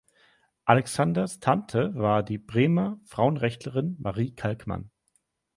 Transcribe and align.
Alexanders 0.65 1.39
Tante 1.41 1.93
war 1.93 2.23
die 2.23 2.39
Bremer 2.39 2.99
Frauenrechtlerin 3.05 3.97
Marie 3.99 4.33
Kalkmann. 4.33 4.89